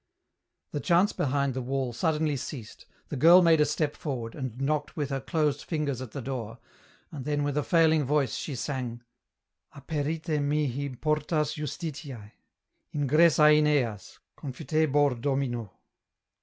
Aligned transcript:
The. 0.71 0.79
chants 0.79 1.13
behind 1.13 1.53
the 1.53 1.61
wall 1.61 1.93
suddenly 1.93 2.35
ceased, 2.35 2.87
the 3.09 3.15
girl 3.15 3.43
made 3.43 3.61
a 3.61 3.65
step 3.65 3.95
forward, 3.95 4.33
and 4.33 4.59
knocked 4.59 4.95
with 4.97 5.11
her 5.11 5.19
closed 5.21 5.61
fingers 5.61 6.01
at 6.01 6.09
the 6.09 6.23
door, 6.23 6.57
and 7.11 7.23
then 7.23 7.43
with 7.43 7.55
a 7.55 7.61
failing 7.61 8.03
voice 8.03 8.33
she 8.35 8.55
sang, 8.55 9.03
—"Aperite 9.77 10.41
mihi 10.41 10.95
portas 10.95 11.53
justitiae: 11.53 12.31
Ingressa 12.95 13.55
in 13.55 13.67
eas, 13.67 14.17
confitebor 14.35 15.21
Domino." 15.21 15.71